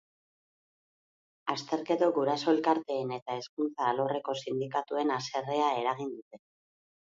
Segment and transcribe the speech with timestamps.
[1.55, 6.43] Azterketok guraso elkarteen eta hezkuntza alorreko sindikatuen haserrea eragin dute.